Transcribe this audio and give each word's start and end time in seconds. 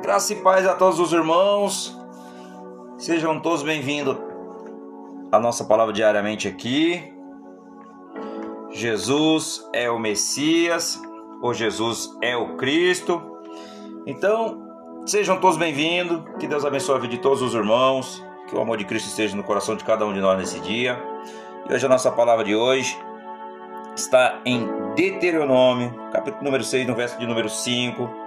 Graça 0.00 0.32
e 0.32 0.36
paz 0.36 0.66
a 0.66 0.74
todos 0.74 0.98
os 0.98 1.12
irmãos. 1.12 1.96
Sejam 2.96 3.38
todos 3.38 3.62
bem-vindos 3.62 4.16
à 5.30 5.38
nossa 5.38 5.64
palavra 5.64 5.92
diariamente 5.92 6.48
aqui. 6.48 7.12
Jesus 8.70 9.68
é 9.72 9.90
o 9.90 9.98
Messias, 9.98 11.00
ou 11.40 11.52
Jesus 11.52 12.16
é 12.22 12.36
o 12.36 12.56
Cristo. 12.56 13.22
Então, 14.06 14.62
sejam 15.04 15.38
todos 15.38 15.56
bem-vindos. 15.56 16.22
Que 16.38 16.46
Deus 16.46 16.64
abençoe 16.64 16.96
a 16.96 16.98
vida 16.98 17.14
de 17.14 17.20
todos 17.20 17.42
os 17.42 17.54
irmãos. 17.54 18.24
Que 18.48 18.56
o 18.56 18.60
amor 18.60 18.78
de 18.78 18.84
Cristo 18.84 19.08
esteja 19.08 19.36
no 19.36 19.44
coração 19.44 19.76
de 19.76 19.84
cada 19.84 20.06
um 20.06 20.12
de 20.12 20.20
nós 20.20 20.38
nesse 20.38 20.58
dia. 20.60 21.00
E 21.68 21.72
hoje 21.72 21.84
a 21.86 21.88
nossa 21.88 22.10
palavra 22.10 22.44
de 22.44 22.56
hoje 22.56 22.96
está 23.94 24.40
em 24.44 24.68
Deuteronômio, 24.96 25.94
capítulo 26.12 26.44
número 26.44 26.64
6, 26.64 26.86
no 26.86 26.94
verso 26.94 27.18
de 27.18 27.26
número 27.26 27.48
5. 27.48 28.21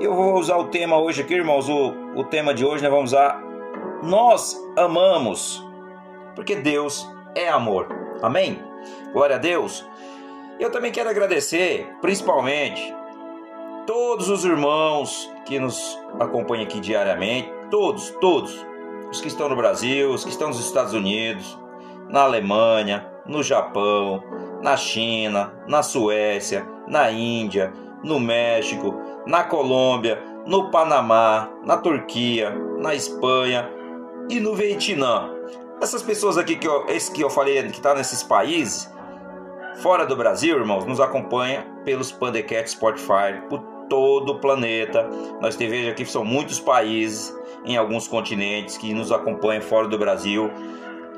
Eu 0.00 0.14
vou 0.14 0.34
usar 0.34 0.56
o 0.56 0.68
tema 0.68 0.98
hoje 0.98 1.22
aqui, 1.22 1.34
irmãos. 1.34 1.68
O, 1.68 1.88
o 2.14 2.24
tema 2.24 2.52
de 2.52 2.64
hoje 2.64 2.82
nós 2.82 2.92
vamos 2.92 3.12
usar 3.12 3.42
Nós 4.02 4.56
amamos, 4.76 5.64
porque 6.34 6.56
Deus 6.56 7.08
é 7.34 7.48
amor. 7.48 7.88
Amém? 8.22 8.62
Glória 9.12 9.36
a 9.36 9.38
Deus. 9.38 9.86
Eu 10.58 10.70
também 10.70 10.90
quero 10.90 11.10
agradecer, 11.10 11.86
principalmente, 12.00 12.94
todos 13.86 14.28
os 14.28 14.44
irmãos 14.44 15.30
que 15.44 15.58
nos 15.58 15.98
acompanham 16.18 16.64
aqui 16.64 16.80
diariamente, 16.80 17.50
todos, 17.70 18.10
todos, 18.20 18.66
os 19.10 19.20
que 19.20 19.28
estão 19.28 19.48
no 19.48 19.56
Brasil, 19.56 20.10
os 20.10 20.24
que 20.24 20.30
estão 20.30 20.48
nos 20.48 20.60
Estados 20.60 20.92
Unidos, 20.92 21.58
na 22.08 22.22
Alemanha, 22.22 23.06
no 23.26 23.42
Japão, 23.42 24.22
na 24.62 24.76
China, 24.76 25.52
na 25.68 25.82
Suécia, 25.82 26.66
na 26.88 27.10
Índia, 27.10 27.72
no 28.06 28.20
México, 28.20 28.94
na 29.26 29.42
Colômbia, 29.42 30.22
no 30.46 30.70
Panamá, 30.70 31.50
na 31.64 31.76
Turquia, 31.76 32.50
na 32.78 32.94
Espanha 32.94 33.68
e 34.30 34.38
no 34.38 34.54
Vietnã. 34.54 35.28
Essas 35.80 36.02
pessoas 36.02 36.38
aqui 36.38 36.54
que 36.56 36.68
eu, 36.68 36.86
esse 36.86 37.10
que 37.10 37.20
eu 37.20 37.28
falei 37.28 37.60
que 37.64 37.76
está 37.76 37.94
nesses 37.94 38.22
países, 38.22 38.90
fora 39.82 40.06
do 40.06 40.14
Brasil, 40.16 40.56
irmãos, 40.56 40.86
nos 40.86 41.00
acompanha 41.00 41.66
pelos 41.84 42.12
Pandecat 42.12 42.70
Spotify, 42.70 43.42
por 43.48 43.58
todo 43.88 44.30
o 44.30 44.38
planeta. 44.38 45.08
Nós 45.40 45.56
te 45.56 45.66
veja 45.66 45.90
aqui 45.90 46.06
são 46.06 46.24
muitos 46.24 46.60
países 46.60 47.36
em 47.64 47.76
alguns 47.76 48.06
continentes 48.06 48.78
que 48.78 48.94
nos 48.94 49.10
acompanham 49.10 49.62
fora 49.62 49.88
do 49.88 49.98
Brasil. 49.98 50.48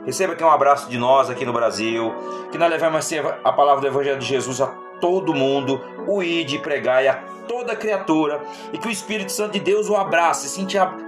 Receba 0.06 0.32
aqui 0.32 0.42
um 0.42 0.50
abraço 0.50 0.88
de 0.88 0.96
nós 0.96 1.28
aqui 1.28 1.44
no 1.44 1.52
Brasil, 1.52 2.14
que 2.50 2.56
nós 2.56 2.70
levamos 2.70 3.12
a 3.44 3.52
palavra 3.52 3.82
do 3.82 3.86
Evangelho 3.86 4.18
de 4.18 4.24
Jesus 4.24 4.58
a 4.62 4.87
todo 5.00 5.34
mundo, 5.34 5.80
o 6.06 6.22
ide 6.22 6.58
pregai 6.58 7.08
a 7.08 7.14
toda 7.48 7.74
criatura 7.74 8.42
e 8.72 8.78
que 8.78 8.88
o 8.88 8.90
Espírito 8.90 9.32
Santo 9.32 9.52
de 9.52 9.60
Deus 9.60 9.88
o 9.88 9.96
abrace, 9.96 10.48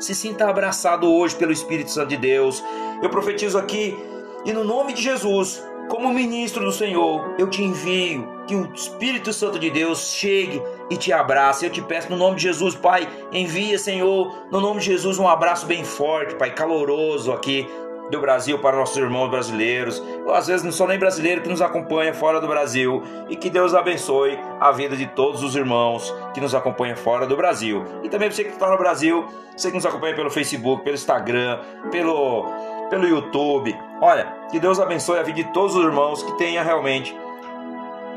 se 0.01 0.15
sinta 0.15 0.49
abraçado 0.49 1.13
hoje 1.13 1.37
pelo 1.37 1.53
Espírito 1.53 1.91
Santo 1.91 2.09
de 2.09 2.17
Deus. 2.17 2.63
Eu 3.03 3.11
profetizo 3.11 3.59
aqui 3.59 3.97
e 4.45 4.53
no 4.53 4.65
nome 4.65 4.95
de 4.95 5.03
Jesus, 5.03 5.63
como 5.91 6.13
ministro 6.13 6.65
do 6.65 6.73
Senhor, 6.73 7.35
eu 7.39 7.49
te 7.49 7.63
envio 7.63 8.27
que 8.47 8.55
o 8.55 8.73
Espírito 8.73 9.33
Santo 9.33 9.59
de 9.59 9.71
Deus 9.71 10.13
chegue 10.13 10.63
e 10.89 10.97
te 10.97 11.13
abrace. 11.13 11.65
Eu 11.65 11.71
te 11.71 11.83
peço 11.83 12.11
no 12.11 12.17
nome 12.17 12.37
de 12.37 12.43
Jesus, 12.45 12.75
Pai, 12.75 13.09
envia, 13.33 13.79
Senhor, 13.79 14.47
no 14.51 14.61
nome 14.61 14.81
de 14.81 14.87
Jesus, 14.87 15.19
um 15.19 15.29
abraço 15.29 15.67
bem 15.67 15.85
forte, 15.85 16.35
Pai, 16.37 16.55
caloroso 16.55 17.33
aqui 17.33 17.69
do 18.11 18.20
Brasil 18.20 18.58
para 18.58 18.77
nossos 18.77 18.97
irmãos 18.97 19.28
brasileiros, 19.28 20.03
ou 20.27 20.34
às 20.34 20.47
vezes 20.47 20.64
não 20.64 20.72
são 20.72 20.86
nem 20.86 20.98
brasileiros 20.98 21.42
que 21.42 21.48
nos 21.48 21.62
acompanham 21.62 22.14
fora 22.14 22.41
do 22.41 22.48
Brasil, 22.48 23.03
e 23.28 23.36
que 23.36 23.48
Deus 23.48 23.75
abençoe 23.75 24.39
a 24.58 24.70
vida 24.72 24.97
de 24.97 25.06
todos 25.06 25.42
os 25.42 25.55
irmãos 25.55 26.14
que 26.34 26.41
nos 26.41 26.55
acompanham 26.55 26.97
fora 26.97 27.27
do 27.27 27.36
Brasil. 27.36 27.84
E 28.03 28.08
também 28.08 28.31
você 28.31 28.44
que 28.44 28.50
está 28.50 28.69
no 28.69 28.77
Brasil, 28.77 29.27
você 29.56 29.69
que 29.69 29.77
nos 29.77 29.86
acompanha 29.86 30.14
pelo 30.14 30.31
Facebook, 30.31 30.83
pelo 30.83 30.94
Instagram, 30.94 31.61
pelo, 31.91 32.47
pelo 32.91 33.06
YouTube. 33.06 33.77
Olha, 34.00 34.27
que 34.50 34.58
Deus 34.58 34.81
abençoe 34.81 35.19
a 35.19 35.22
vida 35.22 35.43
de 35.43 35.53
todos 35.53 35.76
os 35.76 35.84
irmãos, 35.84 36.22
que 36.22 36.37
tenha 36.37 36.62
realmente 36.62 37.16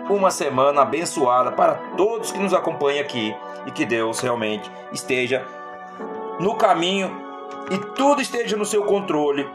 uma 0.10 0.32
semana 0.32 0.82
abençoada 0.82 1.52
para 1.52 1.76
todos 1.96 2.32
que 2.32 2.40
nos 2.40 2.54
acompanham 2.54 3.02
aqui 3.02 3.34
e 3.66 3.72
que 3.72 3.86
Deus 3.86 4.20
realmente 4.20 4.70
esteja 4.92 5.46
no 6.40 6.56
caminho 6.56 7.24
e 7.72 7.78
tudo 7.78 8.22
esteja 8.22 8.58
no 8.58 8.66
seu 8.66 8.84
controle 8.84 9.50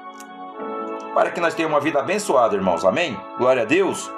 para 1.19 1.33
que 1.33 1.41
nós 1.41 1.53
tenhamos 1.53 1.75
uma 1.75 1.83
vida 1.83 1.99
abençoada, 1.99 2.55
irmãos. 2.55 2.85
Amém? 2.85 3.19
Glória 3.37 3.63
a 3.63 3.65
Deus. 3.65 4.09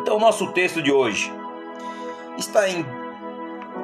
Então, 0.00 0.16
nosso 0.20 0.52
texto 0.52 0.80
de 0.80 0.92
hoje 0.92 1.34
está 2.38 2.68
em, 2.68 2.86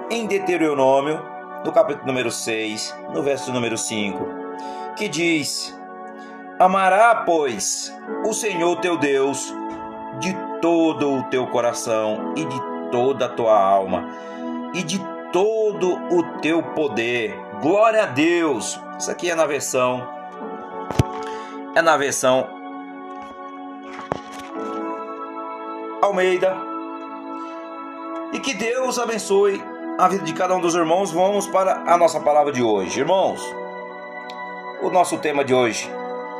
em 0.09 0.29
Deuteronômio, 0.29 1.21
no 1.65 1.73
capítulo 1.73 2.07
número 2.07 2.31
6, 2.31 2.97
no 3.13 3.21
verso 3.21 3.53
número 3.53 3.77
5, 3.77 4.29
que 4.97 5.09
diz: 5.09 5.77
Amará, 6.57 7.17
pois, 7.27 7.93
o 8.25 8.33
Senhor 8.33 8.77
teu 8.77 8.97
Deus 8.97 9.53
de 10.21 10.33
todo 10.63 11.13
o 11.13 11.25
teu 11.25 11.49
coração 11.49 12.33
e 12.37 12.45
de 12.45 12.63
toda 12.93 13.27
a 13.27 13.29
tua 13.29 13.61
alma 13.61 14.09
e 14.73 14.85
de 14.85 15.01
todo 15.33 15.97
o 16.15 16.23
teu 16.39 16.63
poder. 16.63 17.37
Glória 17.61 18.05
a 18.05 18.07
Deus. 18.07 18.81
Isso 18.97 19.11
aqui 19.11 19.33
é 19.33 19.35
na 19.35 19.47
versão 19.47 20.20
é 21.75 21.83
na 21.83 21.97
versão 21.97 22.47
Almeida. 26.03 26.57
E 28.33 28.41
que 28.41 28.55
Deus 28.55 28.99
abençoe 28.99 29.63
a 29.99 30.09
vida 30.09 30.25
de 30.25 30.33
cada 30.33 30.55
um 30.55 30.61
dos 30.61 30.75
irmãos. 30.75 31.13
Vamos 31.13 31.47
para 31.47 31.83
a 31.87 31.97
nossa 31.97 32.19
palavra 32.21 32.53
de 32.53 32.63
hoje. 32.63 33.01
Irmãos, 33.01 33.41
o 34.83 34.91
nosso 34.91 35.19
tema 35.19 35.45
de 35.45 35.53
hoje, 35.53 35.91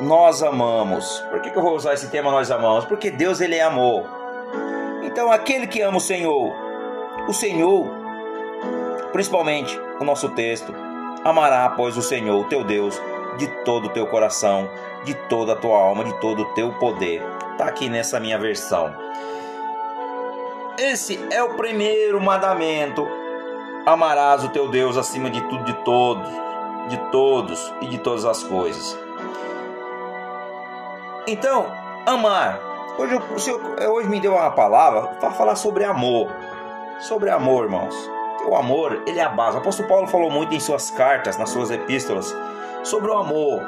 nós 0.01 0.41
amamos. 0.41 1.19
Por 1.29 1.41
que, 1.41 1.51
que 1.51 1.57
eu 1.57 1.61
vou 1.61 1.75
usar 1.75 1.93
esse 1.93 2.09
tema 2.09 2.31
nós 2.31 2.49
amamos? 2.49 2.85
Porque 2.85 3.11
Deus 3.11 3.39
ele 3.39 3.55
é 3.55 3.61
amor. 3.61 4.05
Então 5.03 5.31
aquele 5.31 5.67
que 5.67 5.81
ama 5.81 5.97
o 5.97 6.01
Senhor, 6.01 6.53
o 7.27 7.33
Senhor, 7.33 7.87
principalmente 9.11 9.79
o 9.99 10.03
nosso 10.03 10.29
texto, 10.29 10.73
amará, 11.23 11.69
pois, 11.69 11.95
o 11.97 12.01
Senhor, 12.01 12.41
o 12.41 12.45
teu 12.45 12.63
Deus, 12.63 12.99
de 13.37 13.47
todo 13.63 13.85
o 13.85 13.89
teu 13.89 14.05
coração, 14.07 14.69
de 15.03 15.13
toda 15.13 15.53
a 15.53 15.55
tua 15.55 15.77
alma, 15.77 16.03
de 16.03 16.13
todo 16.19 16.43
o 16.43 16.53
teu 16.53 16.73
poder. 16.73 17.23
Está 17.51 17.65
aqui 17.65 17.89
nessa 17.89 18.19
minha 18.19 18.37
versão. 18.37 18.95
Esse 20.77 21.19
é 21.31 21.43
o 21.43 21.55
primeiro 21.55 22.19
mandamento. 22.19 23.07
Amarás 23.85 24.43
o 24.43 24.49
teu 24.49 24.67
Deus 24.67 24.97
acima 24.97 25.29
de 25.29 25.41
tudo, 25.41 25.63
de 25.63 25.73
todos, 25.83 26.27
de 26.87 26.97
todos 27.11 27.73
e 27.81 27.87
de 27.87 27.97
todas 27.97 28.25
as 28.25 28.43
coisas. 28.43 28.97
Então, 31.27 31.71
amar. 32.05 32.59
Hoje, 32.97 33.15
o 33.15 33.39
Senhor 33.39 33.61
hoje 33.89 34.09
me 34.09 34.19
deu 34.19 34.33
uma 34.33 34.51
palavra 34.51 35.03
para 35.19 35.31
falar 35.31 35.55
sobre 35.55 35.83
amor. 35.83 36.29
Sobre 36.99 37.29
amor, 37.29 37.65
irmãos. 37.65 37.95
o 38.47 38.55
amor, 38.55 39.03
ele 39.05 39.19
é 39.19 39.23
a 39.23 39.29
base. 39.29 39.57
O 39.57 39.59
apóstolo 39.59 39.87
Paulo 39.87 40.07
falou 40.07 40.29
muito 40.31 40.53
em 40.53 40.59
suas 40.59 40.89
cartas, 40.91 41.37
nas 41.37 41.49
suas 41.49 41.69
epístolas, 41.69 42.35
sobre 42.83 43.11
o 43.11 43.17
amor. 43.17 43.61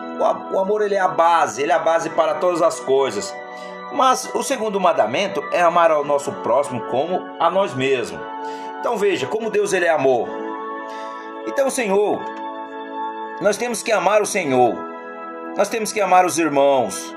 O 0.51 0.59
amor 0.59 0.81
ele 0.81 0.96
é 0.96 1.00
a 1.00 1.07
base, 1.07 1.62
ele 1.62 1.72
é 1.72 1.75
a 1.75 1.79
base 1.79 2.09
para 2.12 2.35
todas 2.35 2.62
as 2.62 2.79
coisas. 2.79 3.34
Mas 3.94 4.29
o 4.34 4.41
segundo 4.41 4.79
mandamento 4.79 5.44
é 5.51 5.62
amar 5.62 5.91
ao 5.91 6.03
nosso 6.03 6.31
próximo 6.31 6.81
como 6.88 7.35
a 7.40 7.50
nós 7.50 7.74
mesmos. 7.74 8.19
Então 8.79 8.97
veja, 8.97 9.28
como 9.28 9.51
Deus 9.51 9.72
ele 9.72 9.85
é 9.85 9.90
amor. 9.90 10.28
Então, 11.47 11.69
Senhor, 11.69 12.19
nós 13.41 13.57
temos 13.57 13.84
que 13.84 13.91
amar 13.91 14.22
o 14.22 14.25
Senhor. 14.25 14.75
Nós 15.56 15.69
temos 15.69 15.91
que 15.91 16.01
amar 16.01 16.25
os 16.25 16.40
irmãos. 16.40 17.13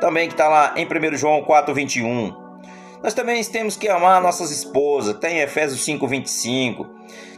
Também 0.00 0.28
que 0.28 0.34
está 0.34 0.48
lá 0.48 0.72
em 0.76 0.86
1 0.86 1.16
João 1.16 1.42
4, 1.42 1.74
21. 1.74 2.34
Nós 3.02 3.12
também 3.12 3.42
temos 3.44 3.76
que 3.76 3.88
amar 3.88 4.22
nossas 4.22 4.50
esposas. 4.50 5.18
Tem 5.18 5.40
Efésios 5.40 5.84
5, 5.84 6.06
25. 6.06 6.86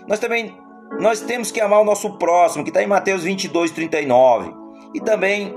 Nós 0.06 0.21
também 0.21 0.56
nós 1.00 1.20
temos 1.20 1.50
que 1.50 1.61
amar 1.61 1.81
o 1.81 1.84
nosso 1.84 2.19
próximo, 2.19 2.64
que 2.64 2.70
está 2.70 2.82
em 2.82 2.87
Mateus 2.87 3.22
22, 3.22 3.70
39. 3.70 4.55
E 4.94 5.00
também 5.00 5.55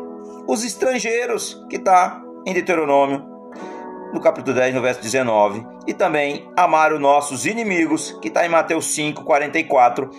os 0.48 0.64
estrangeiros, 0.64 1.66
que 1.70 1.78
está 1.78 2.22
em 2.46 2.54
Deuteronômio, 2.54 3.26
no 4.14 4.20
capítulo 4.20 4.56
10, 4.56 4.76
no 4.76 4.82
verso 4.82 5.02
19. 5.02 5.66
E 5.88 5.94
também 5.94 6.50
amar 6.58 6.92
os 6.92 7.00
nossos 7.00 7.46
inimigos, 7.46 8.18
que 8.22 8.28
está 8.28 8.46
em 8.46 8.50
Mateus 8.50 8.88
5, 8.94 9.24
44. 9.24 10.10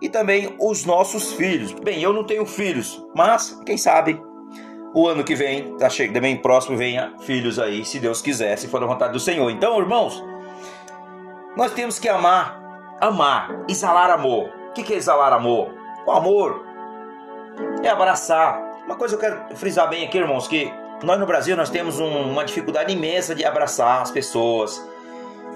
E 0.00 0.08
também 0.08 0.54
os 0.60 0.84
nossos 0.84 1.32
filhos. 1.32 1.72
Bem, 1.72 2.00
eu 2.00 2.12
não 2.12 2.24
tenho 2.24 2.46
filhos, 2.46 3.04
mas 3.16 3.60
quem 3.66 3.76
sabe 3.76 4.20
o 4.94 5.06
ano 5.06 5.24
que 5.24 5.34
vem, 5.34 5.76
tá 5.76 5.90
chegando 5.90 6.20
bem 6.20 6.36
próximo, 6.36 6.76
venha 6.76 7.12
filhos 7.20 7.58
aí, 7.58 7.84
se 7.84 7.98
Deus 7.98 8.22
quiser, 8.22 8.56
se 8.56 8.68
for 8.68 8.82
a 8.82 8.86
vontade 8.86 9.12
do 9.12 9.20
Senhor. 9.20 9.50
Então, 9.50 9.78
irmãos, 9.78 10.24
nós 11.56 11.72
temos 11.72 11.98
que 11.98 12.08
amar, 12.08 12.60
amar, 13.00 13.64
exalar 13.68 14.10
amor. 14.10 14.57
O 14.78 14.84
que 14.84 14.94
é 14.94 14.96
exalar 14.96 15.32
amor? 15.32 15.74
O 16.06 16.12
amor 16.12 16.64
é 17.82 17.88
abraçar. 17.88 18.62
Uma 18.86 18.94
coisa 18.94 19.16
eu 19.16 19.18
quero 19.18 19.56
frisar 19.56 19.88
bem 19.88 20.04
aqui, 20.04 20.16
irmãos, 20.16 20.46
que 20.46 20.72
nós 21.02 21.18
no 21.18 21.26
Brasil 21.26 21.56
nós 21.56 21.68
temos 21.68 21.98
um, 21.98 22.30
uma 22.30 22.44
dificuldade 22.44 22.92
imensa 22.92 23.34
de 23.34 23.44
abraçar 23.44 24.02
as 24.02 24.12
pessoas. 24.12 24.80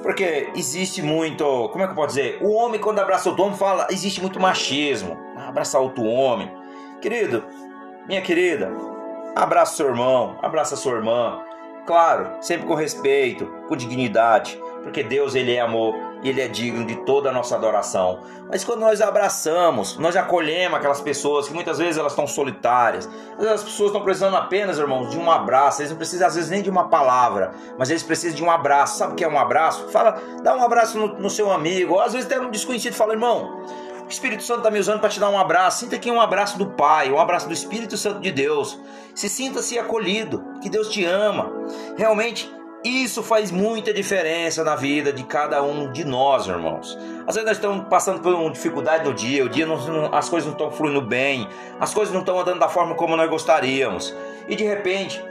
Porque 0.02 0.50
existe 0.56 1.00
muito, 1.02 1.68
como 1.68 1.84
é 1.84 1.86
que 1.86 1.92
eu 1.92 1.94
posso 1.94 2.08
dizer? 2.08 2.38
O 2.42 2.50
homem 2.50 2.80
quando 2.80 2.98
abraça 2.98 3.28
outro 3.28 3.44
homem 3.44 3.56
fala, 3.56 3.86
existe 3.90 4.20
muito 4.20 4.40
machismo. 4.40 5.16
Abraçar 5.36 5.80
outro 5.80 6.02
homem. 6.02 6.50
Querido, 7.00 7.44
minha 8.08 8.20
querida, 8.22 8.72
abraça 9.36 9.76
seu 9.76 9.86
irmão, 9.86 10.36
abraça 10.42 10.74
sua 10.74 10.94
irmã. 10.94 11.40
Claro, 11.86 12.28
sempre 12.40 12.66
com 12.66 12.74
respeito, 12.74 13.46
com 13.68 13.76
dignidade, 13.76 14.60
porque 14.82 15.02
Deus 15.02 15.34
ele 15.34 15.54
é 15.54 15.60
amor 15.60 15.94
e 16.22 16.28
ele 16.28 16.40
é 16.40 16.48
digno 16.48 16.84
de 16.84 16.96
toda 17.04 17.30
a 17.30 17.32
nossa 17.32 17.56
adoração. 17.56 18.20
Mas 18.48 18.64
quando 18.64 18.80
nós 18.80 19.00
abraçamos, 19.00 19.96
nós 19.98 20.16
acolhemos 20.16 20.78
aquelas 20.78 21.00
pessoas 21.00 21.48
que 21.48 21.54
muitas 21.54 21.78
vezes 21.78 21.98
elas 21.98 22.12
estão 22.12 22.26
solitárias. 22.26 23.08
As 23.38 23.62
pessoas 23.62 23.88
estão 23.88 24.02
precisando 24.02 24.36
apenas, 24.36 24.78
irmãos, 24.78 25.10
de 25.10 25.18
um 25.18 25.30
abraço. 25.30 25.80
Eles 25.80 25.90
não 25.90 25.98
precisam 25.98 26.28
às 26.28 26.34
vezes 26.34 26.50
nem 26.50 26.62
de 26.62 26.70
uma 26.70 26.88
palavra, 26.88 27.52
mas 27.78 27.90
eles 27.90 28.02
precisam 28.02 28.36
de 28.36 28.44
um 28.44 28.50
abraço. 28.50 28.98
Sabe 28.98 29.12
o 29.12 29.16
que 29.16 29.24
é 29.24 29.28
um 29.28 29.38
abraço? 29.38 29.88
Fala, 29.88 30.20
dá 30.42 30.54
um 30.56 30.62
abraço 30.62 30.98
no, 30.98 31.18
no 31.18 31.30
seu 31.30 31.50
amigo. 31.50 31.94
Ou 31.94 32.00
às 32.00 32.12
vezes 32.12 32.30
até 32.30 32.40
um 32.40 32.50
desconhecido 32.50 32.94
fala, 32.94 33.14
irmão, 33.14 33.64
o 34.04 34.08
Espírito 34.08 34.42
Santo 34.42 34.58
está 34.58 34.70
me 34.70 34.78
usando 34.78 35.00
para 35.00 35.08
te 35.08 35.18
dar 35.18 35.30
um 35.30 35.38
abraço. 35.38 35.80
Sinta 35.80 35.96
aqui 35.96 36.10
um 36.10 36.20
abraço 36.20 36.58
do 36.58 36.66
Pai, 36.66 37.10
um 37.10 37.18
abraço 37.18 37.48
do 37.48 37.54
Espírito 37.54 37.96
Santo 37.96 38.20
de 38.20 38.30
Deus. 38.30 38.78
Se 39.14 39.28
sinta-se 39.28 39.78
acolhido, 39.78 40.44
que 40.60 40.68
Deus 40.68 40.88
te 40.88 41.04
ama. 41.04 41.50
Realmente 41.96 42.50
isso 42.84 43.22
faz 43.22 43.50
muita 43.50 43.92
diferença 43.92 44.64
na 44.64 44.74
vida 44.74 45.12
de 45.12 45.22
cada 45.22 45.62
um 45.62 45.92
de 45.92 46.04
nós, 46.04 46.46
irmãos. 46.48 46.98
Às 47.26 47.34
vezes 47.36 47.44
nós 47.44 47.56
estamos 47.56 47.86
passando 47.88 48.20
por 48.20 48.34
uma 48.34 48.50
dificuldade 48.50 49.04
no 49.04 49.14
dia, 49.14 49.44
o 49.44 49.48
dia 49.48 49.64
não, 49.66 50.12
as 50.12 50.28
coisas 50.28 50.46
não 50.46 50.52
estão 50.52 50.70
fluindo 50.70 51.00
bem, 51.00 51.48
as 51.78 51.94
coisas 51.94 52.12
não 52.12 52.20
estão 52.20 52.40
andando 52.40 52.58
da 52.58 52.68
forma 52.68 52.94
como 52.94 53.16
nós 53.16 53.30
gostaríamos. 53.30 54.14
E 54.48 54.56
de 54.56 54.64
repente, 54.64 55.22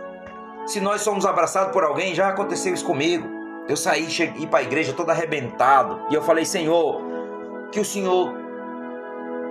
se 0.65 0.80
nós 0.80 1.01
somos 1.01 1.25
abraçados 1.25 1.74
por 1.74 1.83
alguém, 1.83 2.15
já 2.15 2.30
aconteceu 2.30 2.74
isso 2.74 2.86
comigo. 2.86 3.27
Eu 3.68 3.75
saí, 3.75 4.09
cheguei 4.09 4.47
para 4.47 4.59
a 4.59 4.63
igreja 4.63 4.94
todo 4.94 5.09
arrebentado 5.09 6.01
e 6.09 6.15
eu 6.15 6.21
falei: 6.21 6.45
Senhor, 6.45 7.01
que 7.71 7.80
o 7.80 7.86
Senhor 7.86 8.33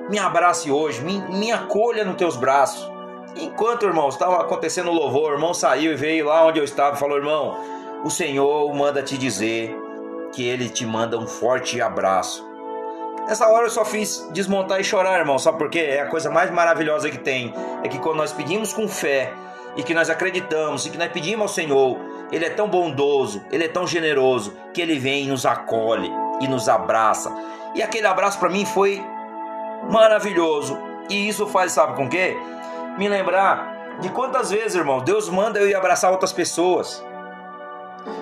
me 0.08 0.19
abrace 0.19 0.70
hoje, 0.70 1.03
me, 1.03 1.20
me 1.37 1.53
acolha 1.53 2.05
nos 2.05 2.17
teus 2.17 2.37
braços. 2.37 2.91
Enquanto, 3.37 3.87
irmão, 3.87 4.08
estava 4.08 4.41
acontecendo 4.41 4.91
o 4.91 4.94
louvor, 4.94 5.31
o 5.31 5.35
irmão 5.35 5.55
saiu 5.55 5.93
e 5.93 5.96
veio 5.96 6.26
lá 6.26 6.46
onde 6.46 6.58
eu 6.58 6.64
estava 6.64 6.96
e 6.96 6.99
falou: 6.99 7.17
Irmão, 7.17 7.80
o 8.02 8.11
Senhor 8.11 8.73
manda 8.75 9.02
te 9.02 9.19
dizer 9.19 9.76
que 10.32 10.47
Ele 10.47 10.69
te 10.69 10.87
manda 10.87 11.19
um 11.19 11.26
forte 11.26 11.81
abraço. 11.81 12.49
Nessa 13.26 13.49
hora 13.49 13.67
eu 13.67 13.70
só 13.70 13.85
fiz 13.85 14.26
desmontar 14.32 14.81
e 14.81 14.85
chorar, 14.85 15.19
irmão. 15.19 15.38
Sabe 15.38 15.58
por 15.58 15.70
quê? 15.70 15.81
É 15.81 16.00
a 16.00 16.06
coisa 16.06 16.31
mais 16.31 16.50
maravilhosa 16.50 17.11
que 17.11 17.19
tem. 17.19 17.55
É 17.85 17.88
que 17.88 17.99
quando 17.99 18.17
nós 18.17 18.32
pedimos 18.32 18.73
com 18.73 18.88
fé 18.88 19.32
e 19.76 19.82
que 19.82 19.94
nós 19.94 20.11
acreditamos 20.11 20.87
e 20.87 20.91
que 20.91 20.99
nós 20.99 21.12
pedimos 21.12 21.43
ao 21.43 21.49
Senhor, 21.49 21.99
Ele 22.32 22.44
é 22.44 22.50
tão 22.50 22.69
bondoso, 22.69 23.44
Ele 23.52 23.64
é 23.64 23.69
tão 23.69 23.87
generoso 23.87 24.56
que 24.73 24.81
Ele 24.81 24.99
vem 24.99 25.25
e 25.25 25.26
nos 25.29 25.44
acolhe 25.46 26.11
e 26.41 26.49
nos 26.49 26.69
abraça. 26.69 27.32
E 27.75 27.82
aquele 27.82 28.06
abraço 28.06 28.38
para 28.38 28.49
mim 28.49 28.64
foi 28.64 29.00
maravilhoso. 29.91 30.79
E 31.08 31.29
isso 31.29 31.46
faz, 31.46 31.73
sabe 31.73 31.94
com 31.94 32.08
quê? 32.08 32.37
Me 32.99 33.08
lembrar 33.08 33.99
de 34.00 34.08
quantas 34.08 34.50
vezes, 34.50 34.75
irmão, 34.75 35.00
Deus 35.00 35.29
manda 35.29 35.61
eu 35.61 35.69
ir 35.69 35.75
abraçar 35.75 36.11
outras 36.11 36.32
pessoas. 36.32 37.05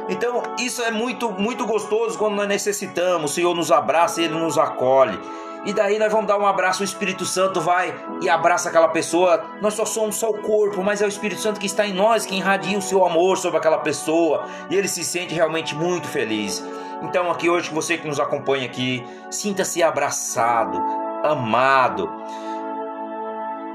Então, 0.09 0.43
isso 0.59 0.83
é 0.83 0.91
muito, 0.91 1.31
muito 1.31 1.67
gostoso 1.67 2.19
quando 2.19 2.35
nós 2.35 2.49
necessitamos. 2.49 3.31
O 3.31 3.35
Senhor 3.35 3.55
nos 3.55 3.71
abraça 3.71 4.21
e 4.21 4.25
Ele 4.25 4.35
nos 4.35 4.57
acolhe. 4.57 5.19
E 5.65 5.73
daí 5.73 5.99
nós 5.99 6.11
vamos 6.11 6.27
dar 6.27 6.39
um 6.39 6.47
abraço, 6.47 6.83
o 6.83 6.85
Espírito 6.85 7.25
Santo 7.25 7.61
vai 7.61 7.95
e 8.23 8.29
abraça 8.29 8.69
aquela 8.69 8.89
pessoa. 8.89 9.45
Nós 9.61 9.75
só 9.75 9.85
somos 9.85 10.17
só 10.17 10.31
o 10.31 10.39
corpo, 10.41 10.83
mas 10.83 11.03
é 11.03 11.05
o 11.05 11.09
Espírito 11.09 11.41
Santo 11.41 11.61
que 11.61 11.67
está 11.67 11.87
em 11.87 11.93
nós, 11.93 12.25
que 12.25 12.37
irradia 12.37 12.79
o 12.79 12.83
seu 12.83 13.05
amor 13.05 13.37
sobre 13.37 13.59
aquela 13.59 13.79
pessoa. 13.79 14.47
E 14.71 14.77
ele 14.77 14.89
se 14.89 15.05
sente 15.05 15.35
realmente 15.35 15.75
muito 15.75 16.07
feliz. 16.07 16.65
Então, 17.03 17.31
aqui 17.31 17.51
hoje, 17.51 17.71
você 17.71 17.99
que 17.99 18.09
nos 18.09 18.19
acompanha 18.19 18.67
aqui, 18.67 19.05
sinta-se 19.31 19.83
abraçado, 19.83 20.79
amado. 21.23 22.11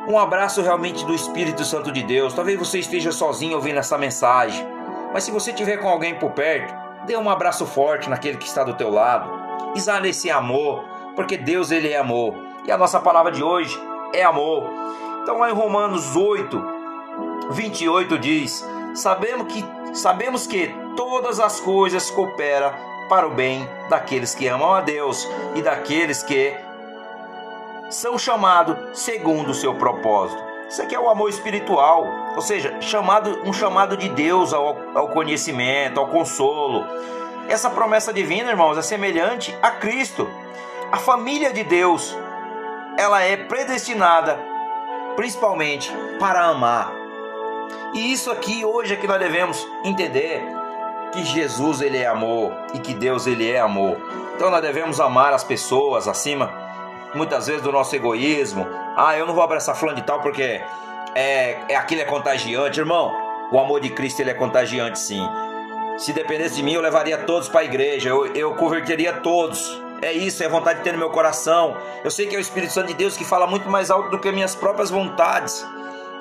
Um 0.08 0.18
abraço 0.18 0.62
realmente 0.62 1.06
do 1.06 1.14
Espírito 1.14 1.64
Santo 1.64 1.92
de 1.92 2.04
Deus. 2.04 2.34
Talvez 2.34 2.60
você 2.60 2.80
esteja 2.80 3.12
sozinho 3.12 3.56
ouvindo 3.56 3.80
essa 3.80 3.98
mensagem. 3.98 4.66
Mas 5.14 5.24
se 5.24 5.32
você 5.32 5.54
tiver 5.54 5.78
com 5.78 5.88
alguém 5.88 6.16
por 6.16 6.32
perto, 6.32 6.74
dê 7.06 7.16
um 7.16 7.30
abraço 7.30 7.66
forte 7.68 8.10
naquele 8.10 8.38
que 8.38 8.48
está 8.48 8.64
do 8.64 8.74
teu 8.74 8.90
lado. 8.90 9.30
Exale 9.76 10.10
esse 10.10 10.32
amor, 10.32 10.84
porque 11.16 11.38
Deus 11.38 11.70
ele 11.70 11.90
é 11.90 11.98
amor. 11.98 12.36
E 12.66 12.72
a 12.72 12.78
nossa 12.78 13.00
palavra 13.00 13.32
de 13.32 13.44
hoje 13.44 13.80
é 14.14 14.24
amor. 14.24 14.70
Então 15.22 15.38
lá 15.38 15.50
em 15.50 15.54
Romanos 15.54 16.16
8, 16.16 16.66
28 17.52 18.18
diz: 18.18 18.68
Sabemos 18.96 19.54
que 19.54 19.64
sabemos 19.94 20.48
que 20.48 20.74
todas 20.96 21.40
as 21.40 21.60
coisas 21.60 22.10
cooperam 22.10 22.74
para 23.08 23.28
o 23.28 23.32
bem 23.32 23.70
daqueles 23.90 24.34
que 24.34 24.48
amam 24.48 24.74
a 24.74 24.82
Deus 24.82 25.30
e 25.54 25.62
daqueles 25.62 26.24
que 26.24 26.56
são 27.90 28.18
chamados 28.18 28.98
segundo 28.98 29.52
o 29.52 29.54
seu 29.54 29.76
propósito. 29.76 30.42
Isso 30.68 30.82
aqui 30.82 30.96
é 30.96 31.00
o 31.00 31.10
amor 31.10 31.30
espiritual, 31.30 32.08
ou 32.36 32.42
seja, 32.42 32.80
chamado, 32.82 33.42
um 33.46 33.54
chamado 33.54 33.96
de 33.96 34.10
Deus 34.10 34.54
ao, 34.54 34.78
ao 34.96 35.10
conhecimento, 35.10 36.00
ao 36.00 36.08
consolo. 36.08 36.86
Essa 37.48 37.70
promessa 37.70 38.14
divina, 38.14 38.50
irmãos, 38.50 38.78
é 38.78 38.82
semelhante 38.82 39.58
a 39.62 39.72
Cristo. 39.72 40.30
A 40.92 40.98
família 40.98 41.52
de 41.52 41.64
Deus, 41.64 42.16
ela 42.98 43.22
é 43.22 43.36
predestinada 43.38 44.40
principalmente 45.16 45.92
para 46.20 46.46
amar. 46.46 46.92
E 47.94 48.12
isso 48.12 48.32
aqui 48.32 48.66
hoje 48.66 48.94
é 48.94 48.98
que 48.98 49.08
nós 49.08 49.20
devemos 49.20 49.68
entender 49.84 50.44
que 51.12 51.24
Jesus 51.24 51.82
ele 51.82 52.00
é 52.00 52.08
amor 52.08 52.52
e 52.74 52.80
que 52.80 52.94
Deus 52.94 53.28
ele 53.28 53.50
é 53.50 53.60
amor. 53.60 53.98
Então 54.36 54.50
nós 54.50 54.62
devemos 54.62 55.00
amar 55.00 55.34
as 55.34 55.44
pessoas 55.44 56.08
acima 56.08 56.52
muitas 57.14 57.46
vezes 57.46 57.62
do 57.62 57.72
nosso 57.72 57.96
egoísmo. 57.96 58.68
Ah, 58.98 59.16
eu 59.16 59.28
não 59.28 59.34
vou 59.34 59.44
abraçar 59.44 59.76
fulano 59.76 60.00
de 60.00 60.06
tal 60.06 60.20
porque 60.22 60.62
é, 61.16 61.58
é 61.70 61.76
aquilo 61.76 62.02
é 62.02 62.06
contagiante, 62.06 62.80
irmão. 62.80 63.12
O 63.52 63.60
amor 63.60 63.80
de 63.80 63.90
Cristo 63.90 64.22
ele 64.22 64.32
é 64.32 64.34
contagiante, 64.34 65.00
sim. 65.00 65.28
Se 65.98 66.12
dependesse 66.12 66.56
de 66.56 66.64
mim, 66.64 66.74
eu 66.74 66.82
levaria 66.82 67.18
todos 67.20 67.48
para 67.48 67.62
a 67.62 67.64
igreja, 67.66 68.10
eu, 68.10 68.28
eu 68.36 68.56
converteria 68.56 69.14
todos. 69.14 69.82
É 70.02 70.12
isso, 70.12 70.44
é 70.44 70.50
vontade 70.50 70.80
de 70.80 70.84
ter 70.84 70.92
no 70.92 70.98
meu 70.98 71.12
coração. 71.12 71.78
Eu 72.04 72.12
sei 72.12 72.28
que 72.28 72.36
é 72.36 72.38
o 72.38 72.42
Espírito 72.42 72.74
Santo 72.74 72.88
de 72.88 72.94
Deus 72.94 73.16
que 73.16 73.24
fala 73.24 73.48
muito 73.48 73.70
mais 73.70 73.90
alto 73.90 74.10
do 74.10 74.20
que 74.20 74.32
minhas 74.32 74.56
próprias 74.56 74.90
vontades 74.90 75.66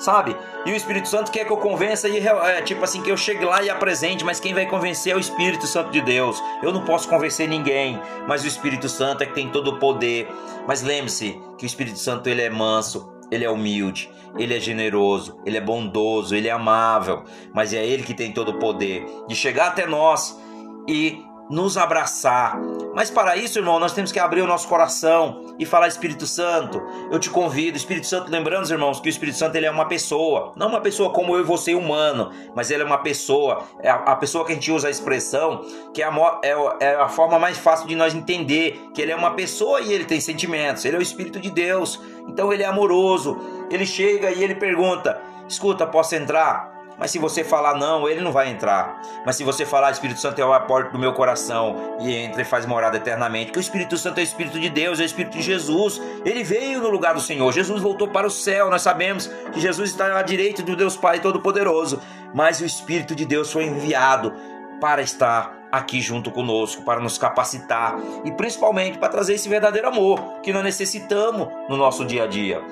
sabe? 0.03 0.37
E 0.67 0.73
o 0.73 0.77
Espírito 0.77 1.09
Santo 1.09 1.31
quer 1.31 1.45
que 1.45 1.53
eu 1.53 1.57
convença 1.57 2.09
e 2.09 2.19
é, 2.19 2.61
tipo 2.63 2.85
assim 2.85 3.03
que 3.03 3.11
eu 3.11 3.17
chegue 3.17 3.45
lá 3.45 3.63
e 3.63 3.71
apresente, 3.71 4.25
mas 4.25 4.41
quem 4.41 4.53
vai 4.53 4.67
convencer 4.67 5.13
é 5.13 5.17
o 5.17 5.21
Espírito 5.21 5.67
Santo 5.67 5.91
de 5.91 6.01
Deus. 6.01 6.43
Eu 6.63 6.73
não 6.73 6.85
posso 6.85 7.09
convencer 7.09 7.49
ninguém, 7.49 8.01
mas 8.27 8.43
o 8.43 8.47
Espírito 8.47 8.89
Santo 8.89 9.23
é 9.23 9.27
que 9.27 9.35
tem 9.35 9.49
todo 9.49 9.69
o 9.69 9.79
poder. 9.79 10.29
Mas 10.67 10.83
lembre-se 10.83 11.41
que 11.57 11.65
o 11.65 11.67
Espírito 11.67 11.99
Santo 11.99 12.29
ele 12.29 12.43
é 12.43 12.51
manso, 12.51 13.12
ele 13.33 13.45
é 13.47 13.51
humilde, 13.51 14.11
ele 14.39 14.55
é 14.55 14.61
generoso, 14.61 15.41
ele 15.45 15.57
é 15.57 15.61
bondoso, 15.61 16.35
ele 16.37 16.49
é 16.49 16.53
amável, 16.53 17.25
mas 17.55 17.73
é 17.73 17.85
ele 17.85 18.03
que 18.03 18.15
tem 18.15 18.31
todo 18.31 18.51
o 18.51 18.59
poder 18.59 19.05
de 19.27 19.35
chegar 19.35 19.69
até 19.69 19.87
nós 19.87 20.39
e 20.87 21.19
nos 21.51 21.79
abraçar. 21.79 22.61
Mas 22.95 23.11
para 23.11 23.37
isso, 23.37 23.59
irmão, 23.59 23.79
nós 23.79 23.93
temos 23.93 24.13
que 24.13 24.19
abrir 24.19 24.43
o 24.43 24.47
nosso 24.47 24.69
coração 24.69 25.55
e 25.59 25.65
falar 25.65 25.89
Espírito 25.89 26.27
Santo. 26.27 26.83
Eu 27.11 27.19
te 27.19 27.31
convido, 27.31 27.77
Espírito 27.77 28.07
Santo, 28.07 28.31
lembrando, 28.31 28.71
irmãos, 28.71 29.01
que 29.01 29.09
o 29.09 29.11
Espírito 29.11 29.39
Santo 29.39 29.57
ele 29.57 29.67
é 29.67 29.71
uma 29.71 29.87
pessoa, 29.87 30.53
não 30.57 30.69
uma 30.69 30.81
pessoa 30.81 31.11
como 31.11 31.35
eu 31.35 31.41
e 31.41 31.43
você 31.43 31.75
humano, 31.75 32.31
mas 32.55 32.71
ele 32.71 32.83
é 32.83 32.87
uma 32.87 32.99
pessoa, 32.99 33.65
é 33.81 33.91
a, 33.91 34.17
pessoa 34.17 34.45
que 34.45 34.53
a 34.53 34.55
gente 34.55 34.71
usa 34.71 34.89
a 34.89 34.91
expressão, 34.91 35.65
que 35.95 36.03
é 36.03 36.07
a, 36.07 36.41
é, 36.43 36.55
é 36.81 36.95
a 36.97 37.09
forma 37.09 37.39
mais 37.39 37.57
fácil 37.57 37.87
de 37.87 37.97
nós 37.97 38.15
entender 38.15 38.91
que 38.95 39.01
ele 39.01 39.13
é 39.13 39.17
uma 39.17 39.35
pessoa 39.35 39.81
e 39.81 39.93
ele 39.93 40.05
tem 40.05 40.21
sentimentos. 40.21 40.85
Ele 40.85 40.97
é 40.97 40.99
o 40.99 41.03
Espírito 41.03 41.41
de 41.41 41.51
Deus. 41.51 42.01
Então 42.29 42.53
ele 42.53 42.63
é 42.63 42.67
amoroso. 42.67 43.39
Ele 43.71 43.87
chega 43.87 44.31
e 44.31 44.43
ele 44.43 44.55
pergunta: 44.55 45.21
"Escuta, 45.49 45.87
posso 45.87 46.15
entrar?" 46.15 46.72
Mas 47.03 47.11
se 47.11 47.19
você 47.19 47.43
falar 47.43 47.75
não, 47.75 48.09
ele 48.09 48.21
não 48.21 48.31
vai 48.31 48.49
entrar. 48.49 49.03
Mas 49.27 49.35
se 49.35 49.43
você 49.43 49.67
falar 49.67 49.91
Espírito 49.91 50.21
Santo 50.21 50.41
é 50.41 50.45
a 50.45 50.61
porta 50.61 50.93
do 50.93 51.01
meu 51.01 51.13
coração 51.13 51.97
e 51.99 52.15
entra 52.15 52.43
e 52.43 52.45
faz 52.45 52.65
morada 52.65 52.97
eternamente, 52.97 53.51
que 53.51 53.59
o 53.59 53.61
Espírito 53.61 53.99
Santo 53.99 54.19
é 54.19 54.21
o 54.21 54.23
Espírito 54.23 54.61
de 54.61 54.71
Deus, 54.71 55.01
é 55.01 55.03
o 55.03 55.07
Espírito 55.07 55.37
de 55.37 55.43
Jesus. 55.43 56.01
Ele 56.25 56.45
veio 56.45 56.81
no 56.81 56.89
lugar 56.91 57.13
do 57.13 57.21
Senhor. 57.21 57.53
Jesus 57.53 57.83
voltou 57.83 58.07
para 58.07 58.25
o 58.25 58.31
céu. 58.31 58.71
Nós 58.71 58.83
sabemos 58.83 59.27
que 59.53 59.59
Jesus 59.59 59.91
está 59.91 60.17
à 60.17 60.23
direita 60.23 60.63
do 60.63 60.77
Deus 60.77 60.97
Pai 60.97 61.19
Todo-Poderoso. 61.19 62.01
Mas 62.33 62.61
o 62.61 62.65
Espírito 62.65 63.17
de 63.17 63.25
Deus 63.25 63.51
foi 63.51 63.65
enviado 63.65 64.33
para 64.81 65.03
estar 65.03 65.59
aqui 65.73 66.01
junto 66.01 66.31
conosco, 66.31 66.85
para 66.85 67.01
nos 67.01 67.19
capacitar 67.19 67.97
e 68.25 68.31
principalmente 68.31 68.99
para 68.99 69.09
trazer 69.09 69.35
esse 69.35 69.49
verdadeiro 69.49 69.89
amor 69.89 70.39
que 70.41 70.53
nós 70.53 70.63
necessitamos 70.63 71.49
no 71.69 71.77
nosso 71.77 72.05
dia 72.05 72.23
a 72.23 72.27
dia. 72.29 72.63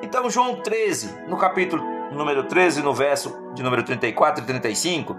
Então, 0.00 0.30
João 0.30 0.62
13, 0.62 1.24
no 1.26 1.36
capítulo 1.36 1.93
número 2.14 2.44
13, 2.44 2.82
no 2.82 2.94
verso 2.94 3.36
de 3.54 3.62
número 3.62 3.82
34 3.82 4.42
e 4.42 4.46
35, 4.46 5.16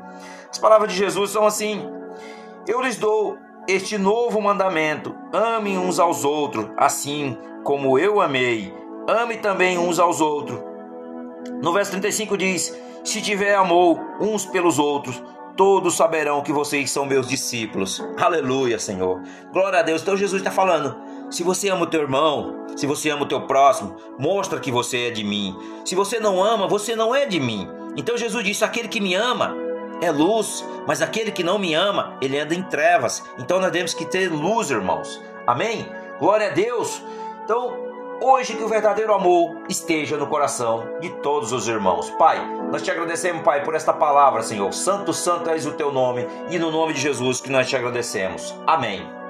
as 0.50 0.58
palavras 0.58 0.92
de 0.92 0.98
Jesus 0.98 1.32
são 1.32 1.46
assim: 1.46 1.90
Eu 2.68 2.82
lhes 2.82 2.98
dou 2.98 3.38
este 3.68 3.98
novo 3.98 4.42
mandamento: 4.42 5.16
amem 5.34 5.78
uns 5.78 6.00
aos 6.00 6.24
outros, 6.24 6.68
assim 6.78 7.38
como 7.64 7.98
eu 8.00 8.22
amei. 8.22 8.74
Ame 9.08 9.38
também 9.38 9.78
uns 9.78 10.00
aos 10.00 10.22
outros. 10.22 10.60
No 11.62 11.74
verso 11.74 11.92
35 11.92 12.38
diz: 12.38 12.76
Se 13.04 13.22
tiver 13.22 13.56
amor 13.56 14.00
uns 14.20 14.46
pelos 14.46 14.80
outros, 14.80 15.22
todos 15.56 15.96
saberão 15.96 16.42
que 16.42 16.52
vocês 16.52 16.92
são 16.92 17.06
meus 17.06 17.28
discípulos. 17.28 18.04
Aleluia, 18.18 18.80
Senhor. 18.80 19.22
Glória 19.52 19.80
a 19.80 19.84
Deus. 19.84 20.02
Então 20.02 20.18
Jesus 20.18 20.42
está 20.42 20.52
falando: 20.52 20.96
se 21.30 21.44
você 21.44 21.70
ama 21.70 21.84
o 21.84 21.88
teu 21.88 22.02
irmão, 22.02 22.66
se 22.76 22.86
você 22.86 23.10
ama 23.10 23.24
o 23.24 23.28
teu 23.28 23.42
próximo, 23.42 23.96
mostra 24.18 24.60
que 24.60 24.72
você 24.72 25.08
é 25.08 25.10
de 25.12 25.24
mim. 25.24 25.58
Se 25.84 25.96
você 25.96 26.20
não 26.20 26.44
ama, 26.44 26.68
você 26.68 26.96
não 26.96 27.16
é 27.16 27.26
de 27.26 27.40
mim. 27.40 27.68
Então 27.96 28.18
Jesus 28.18 28.44
disse: 28.44 28.64
aquele 28.64 28.88
que 28.88 29.02
me 29.02 29.16
ama 29.16 29.56
é 30.02 30.12
luz, 30.12 30.64
mas 30.88 31.02
aquele 31.02 31.32
que 31.32 31.44
não 31.44 31.58
me 31.58 31.74
ama, 31.74 32.18
ele 32.22 32.40
anda 32.40 32.54
em 32.54 32.64
trevas. 32.64 33.24
Então 33.40 33.60
nós 33.60 33.72
temos 33.72 33.94
que 33.94 34.06
ter 34.06 34.32
luz, 34.32 34.70
irmãos. 34.70 35.22
Amém? 35.48 35.88
Glória 36.20 36.48
a 36.48 36.54
Deus. 36.54 37.02
Então, 37.44 37.74
hoje 38.22 38.56
que 38.56 38.64
o 38.64 38.68
verdadeiro 38.68 39.14
amor 39.14 39.58
esteja 39.70 40.18
no 40.18 40.28
coração 40.28 40.88
de 41.00 41.10
todos 41.22 41.52
os 41.52 41.68
irmãos. 41.68 42.10
Pai, 42.12 42.40
nós 42.72 42.82
te 42.82 42.92
agradecemos, 42.92 43.44
Pai, 43.44 43.64
por 43.64 43.76
esta 43.76 43.94
palavra, 43.94 44.42
Senhor. 44.42 44.74
Santo, 44.74 45.14
santo 45.14 45.50
és 45.50 45.66
o 45.66 45.74
teu 45.74 45.92
nome 45.92 46.28
e 46.50 46.58
no 46.58 46.72
nome 46.72 46.94
de 46.94 47.02
Jesus 47.02 47.40
que 47.40 47.52
nós 47.52 47.70
te 47.70 47.76
agradecemos. 47.76 48.56
Amém. 48.66 49.25